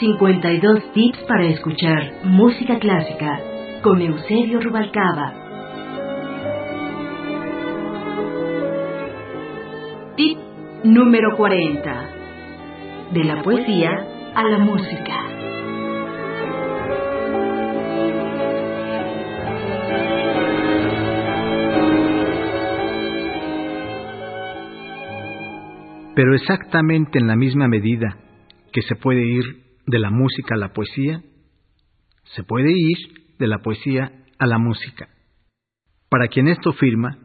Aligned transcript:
52 0.00 0.92
tips 0.94 1.18
para 1.28 1.44
escuchar 1.44 2.24
música 2.24 2.78
clásica 2.78 3.38
con 3.82 4.00
Eusebio 4.00 4.58
Rubalcaba. 4.58 5.34
Tip 10.16 10.38
número 10.84 11.36
40. 11.36 12.10
De 13.12 13.24
la 13.24 13.42
poesía 13.42 13.90
a 14.34 14.44
la 14.44 14.58
música. 14.60 15.16
Pero 26.14 26.34
exactamente 26.34 27.18
en 27.18 27.26
la 27.26 27.36
misma 27.36 27.68
medida 27.68 28.16
que 28.72 28.80
se 28.80 28.96
puede 28.96 29.26
ir 29.26 29.69
de 29.90 29.98
la 29.98 30.10
música 30.10 30.54
a 30.54 30.58
la 30.58 30.72
poesía, 30.72 31.22
se 32.34 32.42
puede 32.44 32.72
ir 32.72 32.96
de 33.38 33.48
la 33.48 33.58
poesía 33.58 34.12
a 34.38 34.46
la 34.46 34.58
música. 34.58 35.08
Para 36.08 36.28
quien 36.28 36.48
esto 36.48 36.72
firma, 36.72 37.18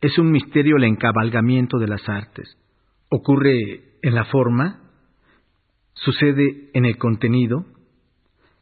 es 0.00 0.18
un 0.18 0.30
misterio 0.30 0.76
el 0.76 0.84
encabalgamiento 0.84 1.78
de 1.78 1.88
las 1.88 2.08
artes. 2.08 2.56
Ocurre 3.08 3.98
en 4.02 4.14
la 4.14 4.24
forma, 4.26 4.80
sucede 5.94 6.70
en 6.74 6.84
el 6.84 6.96
contenido, 6.96 7.66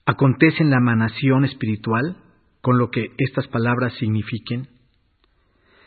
acontece 0.06 0.62
en 0.62 0.70
la 0.70 0.78
emanación 0.78 1.44
espiritual, 1.44 2.16
con 2.60 2.78
lo 2.78 2.90
que 2.90 3.12
estas 3.18 3.46
palabras 3.48 3.94
signifiquen. 3.98 4.68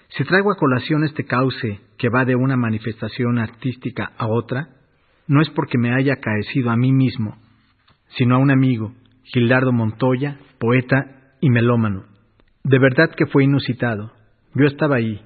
Si 0.10 0.24
traigo 0.24 0.52
a 0.52 0.58
colación 0.58 1.04
este 1.04 1.26
cauce 1.26 1.82
que 1.98 2.10
va 2.10 2.24
de 2.24 2.36
una 2.36 2.56
manifestación 2.56 3.40
artística 3.40 4.12
a 4.18 4.28
otra, 4.28 4.70
no 5.28 5.42
es 5.42 5.50
porque 5.50 5.78
me 5.78 5.94
haya 5.94 6.18
caecido 6.18 6.70
a 6.70 6.78
mí 6.78 6.92
mismo, 6.92 7.38
sino 8.10 8.36
a 8.36 8.40
un 8.40 8.52
amigo, 8.52 8.94
Gildardo 9.24 9.72
Montoya, 9.72 10.38
poeta 10.60 11.34
y 11.42 11.50
melómano. 11.50 12.06
De 12.64 12.80
verdad 12.80 13.12
que 13.16 13.26
fue 13.28 13.44
inusitado. 13.44 14.12
Yo 14.56 14.66
estaba 14.66 14.98
ahí. 14.98 15.22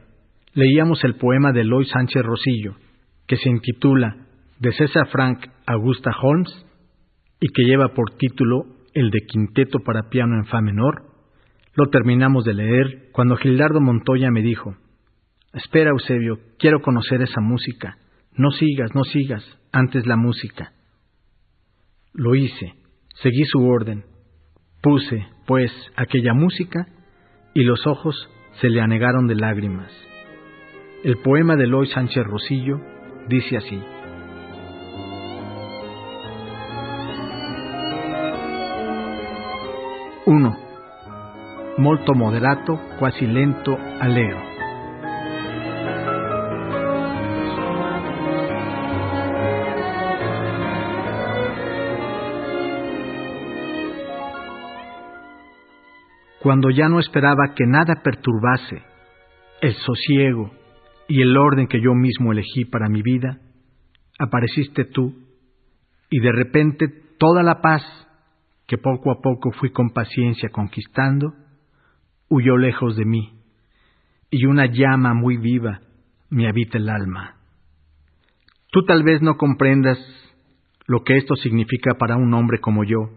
Leíamos 0.53 1.03
el 1.03 1.15
poema 1.15 1.51
de 1.51 1.61
Eloy 1.61 1.85
Sánchez 1.85 2.23
Rosillo, 2.23 2.75
que 3.27 3.37
se 3.37 3.49
intitula 3.49 4.27
De 4.59 4.71
César 4.73 5.07
Frank 5.07 5.47
Augusta 5.65 6.11
Holmes 6.21 6.49
y 7.39 7.47
que 7.47 7.63
lleva 7.63 7.93
por 7.93 8.15
título 8.17 8.65
el 8.93 9.09
de 9.09 9.21
Quinteto 9.21 9.79
para 9.79 10.09
piano 10.09 10.35
en 10.35 10.45
fa 10.45 10.61
menor. 10.61 11.03
Lo 11.75 11.89
terminamos 11.89 12.43
de 12.43 12.53
leer 12.53 13.09
cuando 13.13 13.37
Gildardo 13.37 13.79
Montoya 13.79 14.29
me 14.29 14.41
dijo, 14.41 14.75
Espera, 15.53 15.91
Eusebio, 15.91 16.39
quiero 16.59 16.81
conocer 16.81 17.21
esa 17.21 17.41
música. 17.41 17.97
No 18.35 18.51
sigas, 18.51 18.93
no 18.95 19.03
sigas, 19.03 19.43
antes 19.71 20.05
la 20.05 20.15
música. 20.15 20.73
Lo 22.13 22.35
hice, 22.35 22.73
seguí 23.21 23.45
su 23.45 23.65
orden. 23.65 24.03
Puse, 24.81 25.25
pues, 25.47 25.71
aquella 25.95 26.33
música 26.33 26.87
y 27.53 27.63
los 27.63 27.87
ojos 27.87 28.29
se 28.59 28.69
le 28.69 28.81
anegaron 28.81 29.27
de 29.27 29.35
lágrimas. 29.35 29.91
El 31.03 31.17
poema 31.17 31.55
de 31.55 31.63
Eloy 31.63 31.87
Sánchez 31.87 32.23
Rosillo 32.25 32.81
dice 33.29 33.57
así. 33.57 33.81
Uno. 40.25 40.57
Molto 41.77 42.13
moderato, 42.13 42.79
quasi 42.99 43.25
lento, 43.25 43.77
allegro. 43.99 44.50
Cuando 56.41 56.71
ya 56.71 56.89
no 56.89 56.99
esperaba 56.99 57.53
que 57.55 57.65
nada 57.67 58.01
perturbase 58.03 58.81
el 59.61 59.75
sosiego 59.75 60.51
y 61.07 61.21
el 61.21 61.37
orden 61.37 61.67
que 61.67 61.79
yo 61.79 61.93
mismo 61.93 62.31
elegí 62.31 62.65
para 62.65 62.89
mi 62.89 63.03
vida, 63.03 63.39
apareciste 64.17 64.85
tú 64.85 65.13
y 66.09 66.19
de 66.19 66.31
repente 66.31 66.87
toda 67.19 67.43
la 67.43 67.61
paz 67.61 67.83
que 68.65 68.79
poco 68.79 69.11
a 69.11 69.21
poco 69.21 69.51
fui 69.51 69.71
con 69.71 69.91
paciencia 69.91 70.49
conquistando, 70.49 71.33
huyó 72.27 72.57
lejos 72.57 72.95
de 72.95 73.05
mí 73.05 73.33
y 74.31 74.45
una 74.45 74.65
llama 74.65 75.13
muy 75.13 75.37
viva 75.37 75.81
me 76.31 76.47
habita 76.47 76.79
el 76.79 76.89
alma. 76.89 77.35
Tú 78.71 78.83
tal 78.85 79.03
vez 79.03 79.21
no 79.21 79.37
comprendas 79.37 79.99
lo 80.87 81.03
que 81.03 81.17
esto 81.17 81.35
significa 81.35 81.95
para 81.99 82.15
un 82.15 82.33
hombre 82.33 82.59
como 82.59 82.83
yo, 82.83 83.11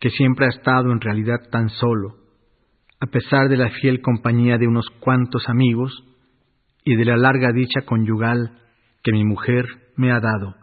que 0.00 0.10
siempre 0.10 0.46
ha 0.46 0.48
estado 0.48 0.90
en 0.90 1.00
realidad 1.00 1.38
tan 1.50 1.68
solo, 1.68 2.21
a 3.02 3.06
pesar 3.06 3.48
de 3.48 3.56
la 3.56 3.68
fiel 3.68 4.00
compañía 4.00 4.58
de 4.58 4.68
unos 4.68 4.88
cuantos 5.00 5.48
amigos 5.48 6.04
y 6.84 6.94
de 6.94 7.04
la 7.04 7.16
larga 7.16 7.50
dicha 7.52 7.80
conyugal 7.84 8.52
que 9.02 9.10
mi 9.10 9.24
mujer 9.24 9.64
me 9.96 10.12
ha 10.12 10.20
dado. 10.20 10.54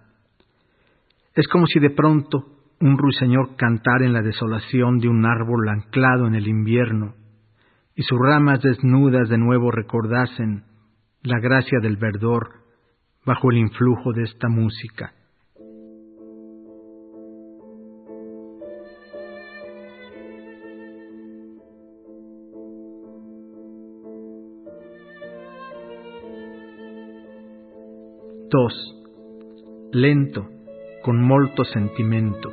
Es 1.35 1.49
como 1.49 1.65
si 1.67 1.81
de 1.81 1.89
pronto 1.89 2.45
un 2.79 2.97
ruiseñor 2.97 3.57
cantara 3.57 4.05
en 4.05 4.13
la 4.13 4.21
desolación 4.21 4.99
de 4.99 5.09
un 5.09 5.25
árbol 5.25 5.67
anclado 5.67 6.27
en 6.27 6.35
el 6.35 6.47
invierno, 6.47 7.13
y 7.93 8.03
sus 8.03 8.17
ramas 8.17 8.61
desnudas 8.61 9.27
de 9.27 9.37
nuevo 9.37 9.69
recordasen 9.69 10.63
la 11.23 11.41
gracia 11.41 11.79
del 11.81 11.97
verdor 11.97 12.51
bajo 13.25 13.51
el 13.51 13.57
influjo 13.57 14.13
de 14.13 14.23
esta 14.23 14.47
música. 14.47 15.11
2. 28.51 28.95
Lento, 29.91 30.47
con 31.03 31.21
molto 31.21 31.63
sentimento. 31.63 32.51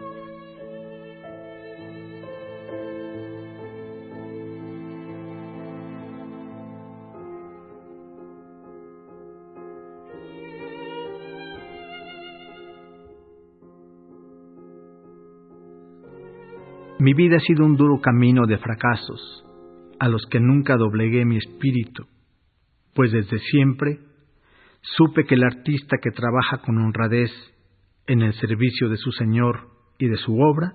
Mi 16.99 17.15
vida 17.15 17.37
ha 17.37 17.41
sido 17.41 17.65
un 17.65 17.77
duro 17.77 18.03
camino 18.03 18.47
de 18.47 18.59
fracasos, 18.59 19.47
a 19.99 20.09
los 20.09 20.27
que 20.27 20.41
nunca 20.41 20.77
doblegué 20.77 21.25
mi 21.25 21.39
espíritu, 21.39 22.05
pues 22.93 23.13
desde 23.13 23.39
siempre 23.39 24.06
supe 24.83 25.25
que 25.25 25.35
el 25.35 25.45
artista 25.45 25.99
que 26.03 26.11
trabaja 26.11 26.59
con 26.59 26.79
honradez 26.79 27.31
en 28.07 28.23
el 28.23 28.33
servicio 28.35 28.89
de 28.89 28.97
su 28.97 29.11
Señor 29.13 29.69
y 29.99 30.09
de 30.09 30.17
su 30.17 30.39
obra, 30.39 30.75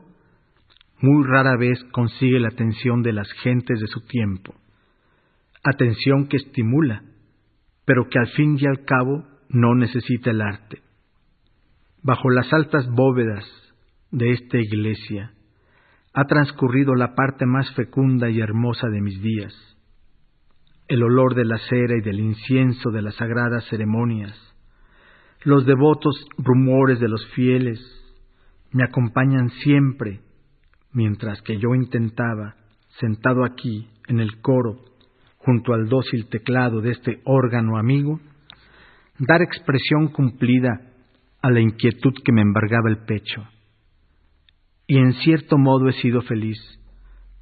muy 1.00 1.26
rara 1.26 1.58
vez 1.58 1.84
consigue 1.92 2.40
la 2.40 2.50
atención 2.50 3.02
de 3.02 3.14
las 3.14 3.32
gentes 3.44 3.80
de 3.80 3.88
su 3.88 4.02
tiempo, 4.02 4.54
atención 5.64 6.28
que 6.28 6.38
estimula, 6.38 7.04
pero 7.86 8.08
que 8.10 8.20
al 8.20 8.28
fin 8.30 8.58
y 8.60 8.68
al 8.68 8.86
cabo 8.86 9.26
no 9.50 9.76
necesita 9.76 10.32
el 10.32 10.42
arte. 10.42 10.82
Bajo 12.04 12.30
las 12.30 12.52
altas 12.54 12.88
bóvedas 12.90 13.46
de 14.12 14.32
esta 14.32 14.58
iglesia 14.58 15.34
ha 16.14 16.26
transcurrido 16.26 16.96
la 16.96 17.16
parte 17.16 17.46
más 17.46 17.74
fecunda 17.76 18.30
y 18.30 18.42
hermosa 18.42 18.88
de 18.90 19.02
mis 19.02 19.22
días 19.22 19.54
el 20.92 21.04
olor 21.04 21.36
de 21.36 21.46
la 21.46 21.58
cera 21.70 21.96
y 21.96 22.02
del 22.02 22.20
incienso 22.20 22.92
de 22.92 23.02
las 23.02 23.16
sagradas 23.16 23.66
ceremonias, 23.70 24.38
los 25.46 25.66
devotos 25.66 26.14
rumores 26.38 27.00
de 27.00 27.08
los 27.08 27.26
fieles 27.28 27.80
me 28.74 28.84
acompañan 28.84 29.48
siempre, 29.64 30.20
mientras 30.92 31.42
que 31.44 31.58
yo 31.58 31.76
intentaba, 31.76 32.56
sentado 33.00 33.46
aquí 33.46 33.88
en 34.10 34.20
el 34.20 34.42
coro, 34.42 34.84
junto 35.38 35.74
al 35.74 35.88
dócil 35.88 36.28
teclado 36.28 36.82
de 36.82 36.92
este 36.92 37.22
órgano 37.24 37.78
amigo, 37.78 38.20
dar 39.18 39.42
expresión 39.42 40.10
cumplida 40.10 40.92
a 41.42 41.52
la 41.52 41.62
inquietud 41.62 42.16
que 42.22 42.34
me 42.34 42.42
embargaba 42.42 42.90
el 42.90 43.06
pecho. 43.06 43.48
Y 44.88 44.98
en 44.98 45.14
cierto 45.14 45.58
modo 45.58 45.88
he 45.88 45.94
sido 46.02 46.22
feliz, 46.22 46.60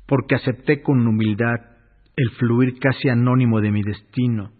porque 0.06 0.36
acepté 0.36 0.84
con 0.84 1.08
humildad 1.08 1.69
el 2.20 2.32
fluir 2.32 2.78
casi 2.80 3.08
anónimo 3.08 3.62
de 3.62 3.72
mi 3.72 3.82
destino, 3.82 4.52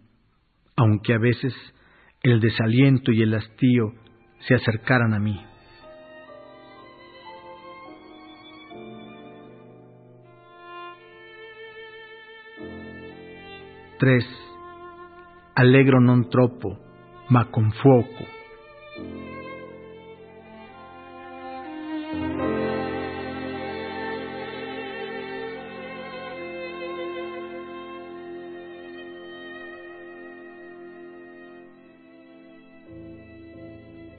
aunque 0.78 1.14
a 1.14 1.18
veces 1.18 1.54
el 2.24 2.40
desaliento 2.40 3.12
y 3.12 3.22
el 3.22 3.34
hastío 3.34 3.96
se 4.48 4.56
acercaran 4.56 5.14
a 5.14 5.20
mí. 5.20 5.38
Tres. 14.00 14.26
Alegro 15.56 16.00
non 16.00 16.30
troppo, 16.30 16.80
ma 17.28 17.52
con 17.52 17.74
fuoco. 17.74 18.39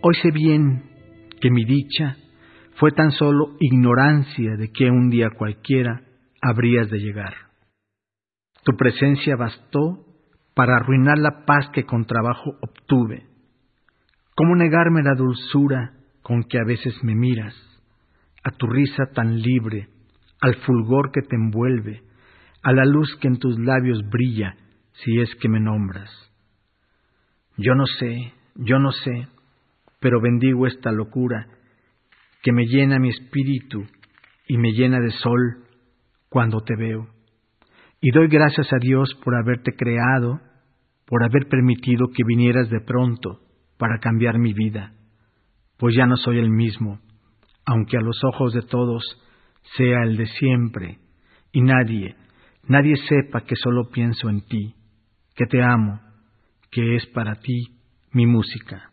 Hoy 0.02 0.14
sé 0.23 0.31
bien 0.31 0.82
que 1.43 1.50
mi 1.50 1.62
dicha 1.67 2.17
fue 2.76 2.91
tan 2.91 3.11
solo 3.11 3.56
ignorancia 3.61 4.56
de 4.56 4.73
que 4.73 4.91
un 4.91 5.11
día 5.11 5.29
cualquiera 5.37 6.00
habrías 6.41 6.88
de 6.88 7.00
llegar. 7.00 7.35
Tu 8.64 8.75
presencia 8.79 9.37
bastó 9.37 10.06
para 10.55 10.76
arruinar 10.76 11.19
la 11.19 11.44
paz 11.44 11.69
que 11.75 11.85
con 11.85 12.06
trabajo 12.06 12.56
obtuve. 12.62 13.26
¿Cómo 14.35 14.56
negarme 14.56 15.02
la 15.02 15.14
dulzura 15.14 15.93
con 16.23 16.44
que 16.44 16.58
a 16.58 16.64
veces 16.64 16.94
me 17.05 17.14
miras, 17.14 17.55
a 18.43 18.52
tu 18.52 18.69
risa 18.69 19.05
tan 19.14 19.43
libre, 19.43 19.91
al 20.41 20.55
fulgor 20.64 21.11
que 21.12 21.20
te 21.20 21.37
envuelve, 21.37 22.02
a 22.62 22.73
la 22.73 22.87
luz 22.87 23.14
que 23.20 23.29
en 23.29 23.38
tus 23.38 23.58
labios 23.58 24.00
brilla 24.08 24.56
si 25.05 25.20
es 25.20 25.35
que 25.43 25.50
me 25.50 25.61
nombras? 25.61 26.11
Yo 27.58 27.75
no 27.75 27.85
sé, 27.85 28.32
yo 28.55 28.79
no 28.79 28.93
sé, 28.93 29.29
pero 30.00 30.20
bendigo 30.20 30.67
esta 30.67 30.91
locura 30.91 31.47
que 32.43 32.52
me 32.52 32.67
llena 32.67 32.99
mi 32.99 33.11
espíritu 33.11 33.85
y 34.49 34.56
me 34.56 34.73
llena 34.73 34.99
de 34.99 35.11
sol 35.11 35.64
cuando 36.29 36.61
te 36.62 36.75
veo. 36.75 37.08
Y 38.00 38.11
doy 38.12 38.29
gracias 38.29 38.73
a 38.73 38.79
Dios 38.79 39.14
por 39.23 39.35
haberte 39.35 39.76
creado, 39.76 40.41
por 41.06 41.23
haber 41.23 41.49
permitido 41.49 42.08
que 42.08 42.25
vinieras 42.26 42.70
de 42.70 42.81
pronto 42.81 43.41
para 43.76 43.99
cambiar 43.99 44.38
mi 44.38 44.55
vida, 44.55 44.94
pues 45.76 45.94
ya 45.94 46.06
no 46.06 46.17
soy 46.17 46.38
el 46.38 46.50
mismo, 46.50 47.00
aunque 47.67 47.97
a 47.97 48.00
los 48.00 48.23
ojos 48.25 48.55
de 48.55 48.62
todos 48.62 49.02
sea 49.76 50.02
el 50.05 50.17
de 50.17 50.26
siempre, 50.26 50.99
y 51.52 51.61
nadie, 51.62 52.17
nadie 52.64 52.97
sepa 53.08 53.43
que 53.43 53.56
solo 53.56 53.91
pienso 53.91 54.29
en 54.29 54.43
ti, 54.47 54.75
que 55.35 55.47
te 55.47 55.62
amo, 55.62 56.00
que 56.70 56.97
es 56.97 57.06
para 57.06 57.37
ti 57.37 57.81
mi 58.12 58.26
música. 58.26 58.89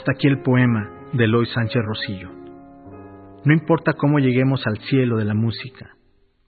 Hasta 0.00 0.12
aquí 0.12 0.28
el 0.28 0.40
poema 0.40 0.88
de 1.12 1.24
Eloy 1.24 1.44
Sánchez 1.44 1.82
Rosillo. 1.84 2.30
No 3.44 3.52
importa 3.52 3.92
cómo 3.92 4.18
lleguemos 4.18 4.66
al 4.66 4.78
cielo 4.78 5.18
de 5.18 5.26
la 5.26 5.34
música, 5.34 5.90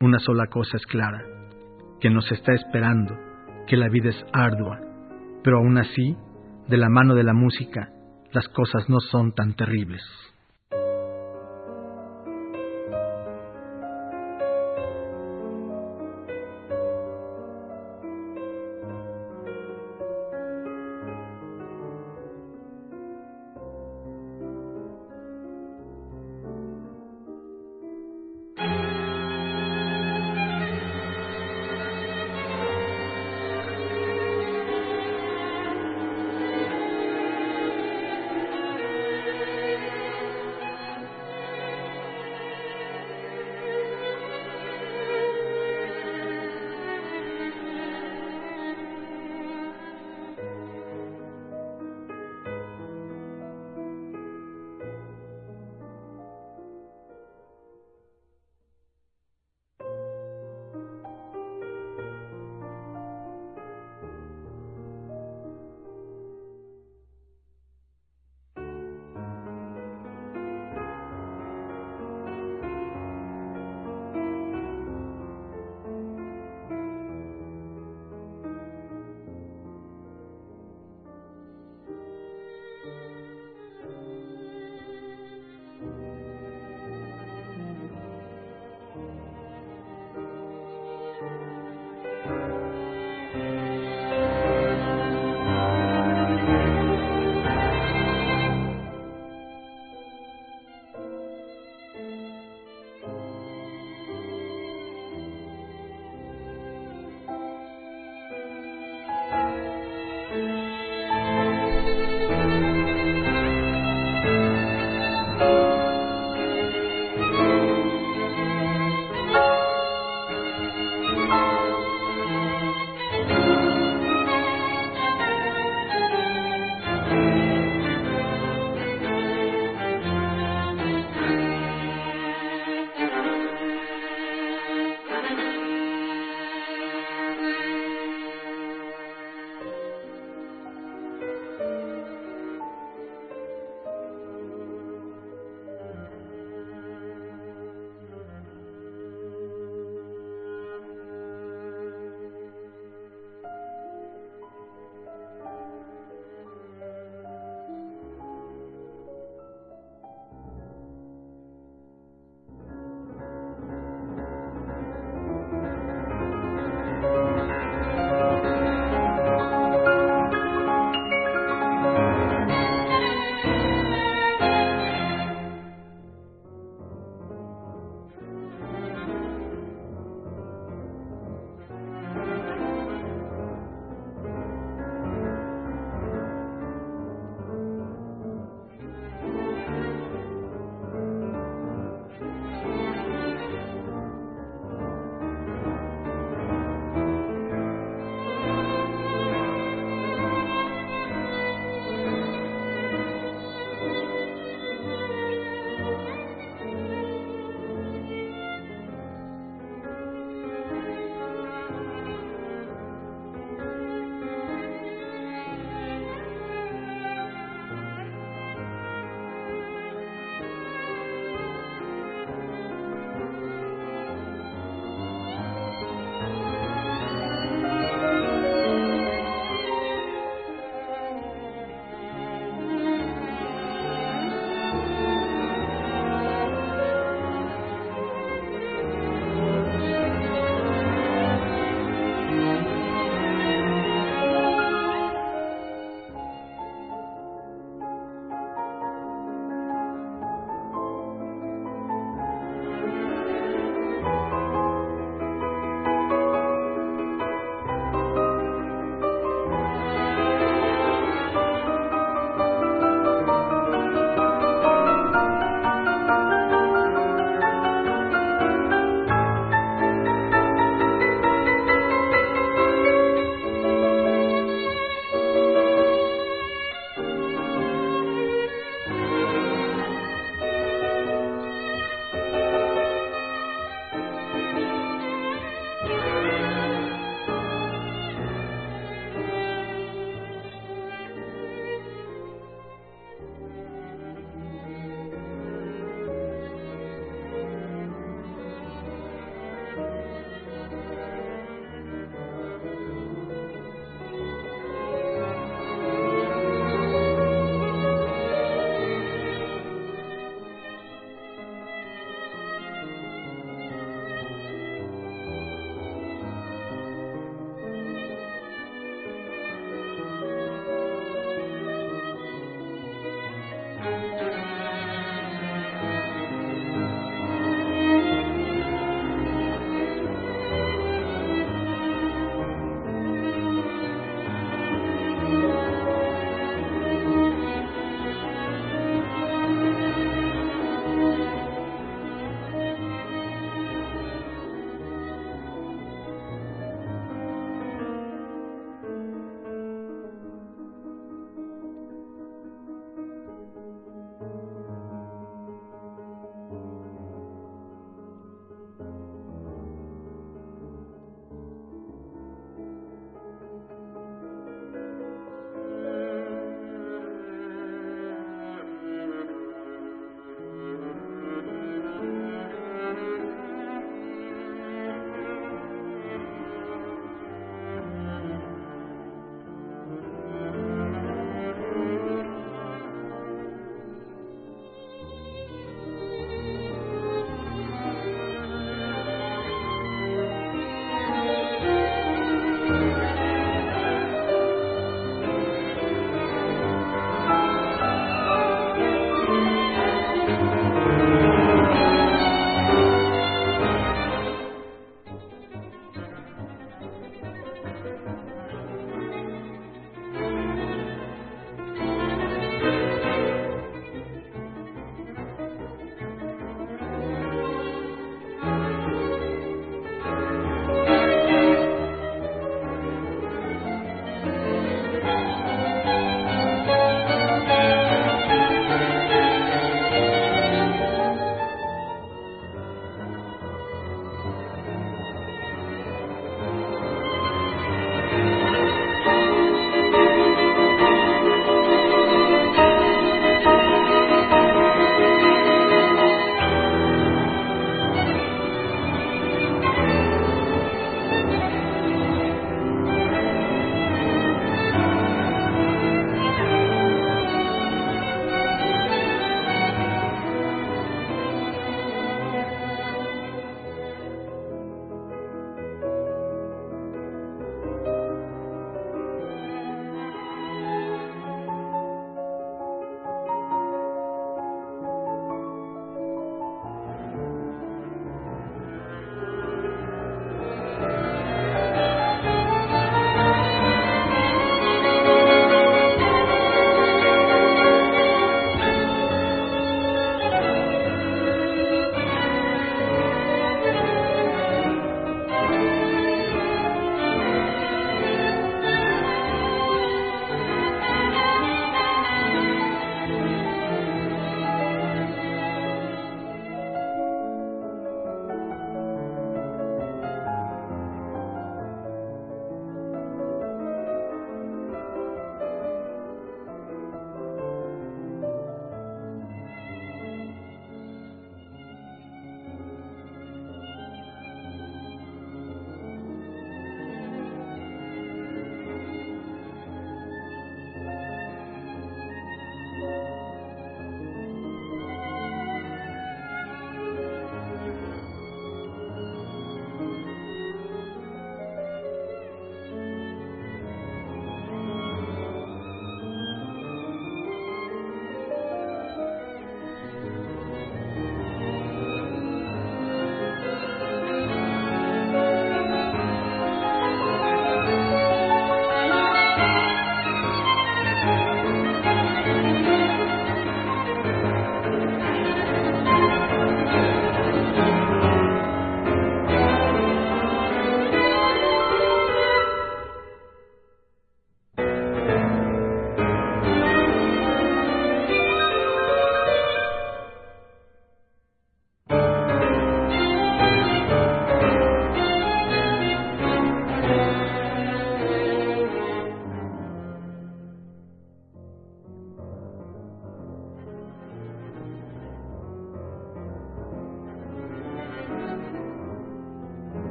una 0.00 0.18
sola 0.18 0.48
cosa 0.48 0.76
es 0.76 0.84
clara, 0.84 1.22
que 2.00 2.10
nos 2.10 2.32
está 2.32 2.54
esperando, 2.54 3.16
que 3.68 3.76
la 3.76 3.88
vida 3.88 4.08
es 4.08 4.26
ardua, 4.32 4.80
pero 5.44 5.58
aún 5.58 5.78
así, 5.78 6.16
de 6.66 6.76
la 6.76 6.88
mano 6.88 7.14
de 7.14 7.22
la 7.22 7.34
música, 7.34 7.92
las 8.32 8.48
cosas 8.48 8.88
no 8.88 8.98
son 8.98 9.32
tan 9.32 9.54
terribles. 9.54 10.02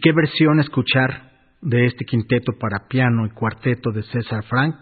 ¿Y 0.00 0.02
qué 0.02 0.12
versión 0.12 0.60
escuchar 0.60 1.30
de 1.60 1.84
este 1.84 2.06
quinteto 2.06 2.52
para 2.58 2.88
piano 2.88 3.26
y 3.26 3.34
cuarteto 3.34 3.90
de 3.90 4.02
César 4.04 4.42
Frank? 4.44 4.76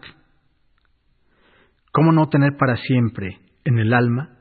¿Cómo 1.91 2.13
no 2.13 2.29
tener 2.29 2.57
para 2.57 2.77
siempre 2.77 3.41
en 3.65 3.81
el 3.81 3.95
alma 3.95 4.39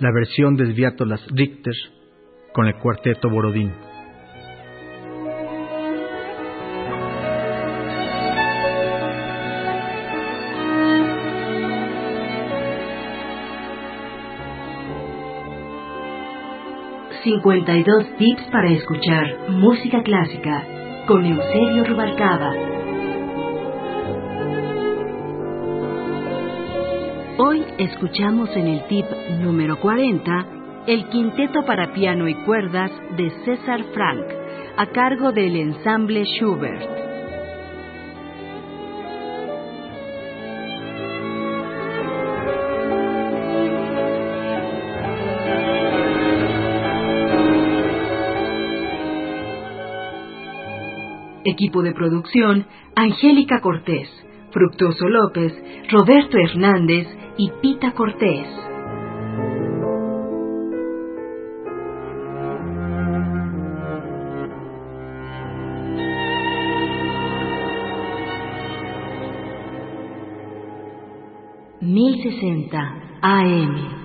la 0.00 0.10
versión 0.10 0.56
de 0.56 0.72
Sviatolas 0.72 1.24
Richter 1.28 1.74
con 2.52 2.66
el 2.66 2.74
cuarteto 2.78 3.30
Borodín? 3.30 3.72
52 17.30 18.16
tips 18.18 18.42
para 18.50 18.68
escuchar 18.72 19.50
música 19.50 20.02
clásica 20.02 20.66
con 21.06 21.24
Eusebio 21.24 21.84
Rubalcaba. 21.84 22.52
Hoy 27.38 27.64
escuchamos 27.78 28.50
en 28.56 28.66
el 28.66 28.84
tip 28.88 29.06
número 29.38 29.78
40 29.78 30.46
el 30.88 31.08
quinteto 31.08 31.64
para 31.64 31.92
piano 31.92 32.26
y 32.26 32.34
cuerdas 32.44 32.90
de 33.16 33.30
César 33.44 33.84
Frank, 33.94 34.26
a 34.76 34.86
cargo 34.86 35.30
del 35.30 35.54
ensamble 35.54 36.24
Schubert. 36.24 36.99
Equipo 51.50 51.82
de 51.82 51.92
producción, 51.92 52.66
Angélica 52.94 53.60
Cortés, 53.60 54.08
Fructuoso 54.50 55.08
López, 55.08 55.52
Roberto 55.90 56.38
Hernández 56.38 57.06
y 57.36 57.50
Pita 57.60 57.92
Cortés. 57.92 58.46
Mil 71.80 72.22
sesenta 72.22 72.94
AM 73.22 73.99